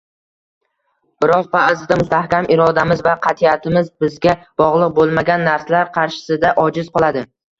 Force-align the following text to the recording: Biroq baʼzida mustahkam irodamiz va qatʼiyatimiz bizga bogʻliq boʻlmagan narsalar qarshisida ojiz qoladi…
Biroq 1.23 1.49
baʼzida 1.55 1.97
mustahkam 1.99 2.47
irodamiz 2.55 3.03
va 3.09 3.13
qatʼiyatimiz 3.27 3.91
bizga 4.05 4.35
bogʻliq 4.63 4.97
boʻlmagan 5.01 5.45
narsalar 5.51 5.93
qarshisida 5.99 6.55
ojiz 6.65 6.91
qoladi… 6.97 7.25